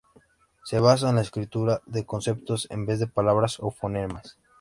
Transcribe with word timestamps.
Se 0.63 0.79
basa 0.79 1.09
en 1.11 1.17
la 1.17 1.21
escritura 1.21 1.81
de 1.85 2.07
conceptos 2.07 2.65
en 2.71 2.87
vez 2.87 2.99
de 2.99 3.05
palabras 3.05 3.59
o 3.59 3.69
fonemas. 3.69 4.35